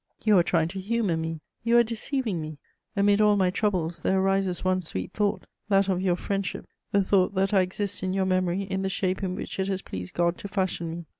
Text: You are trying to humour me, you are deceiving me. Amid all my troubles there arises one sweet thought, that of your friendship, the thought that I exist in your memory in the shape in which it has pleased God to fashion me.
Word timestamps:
You 0.25 0.35
are 0.39 0.41
trying 0.41 0.67
to 0.69 0.79
humour 0.79 1.15
me, 1.15 1.41
you 1.63 1.77
are 1.77 1.83
deceiving 1.83 2.41
me. 2.41 2.57
Amid 2.95 3.21
all 3.21 3.37
my 3.37 3.51
troubles 3.51 4.01
there 4.01 4.19
arises 4.19 4.65
one 4.65 4.81
sweet 4.81 5.13
thought, 5.13 5.45
that 5.69 5.89
of 5.89 6.01
your 6.01 6.15
friendship, 6.15 6.65
the 6.91 7.03
thought 7.03 7.35
that 7.35 7.53
I 7.53 7.61
exist 7.61 8.01
in 8.01 8.11
your 8.11 8.25
memory 8.25 8.63
in 8.63 8.81
the 8.81 8.89
shape 8.89 9.21
in 9.21 9.35
which 9.35 9.59
it 9.59 9.67
has 9.67 9.83
pleased 9.83 10.15
God 10.15 10.39
to 10.39 10.47
fashion 10.47 10.89
me. 10.89 11.05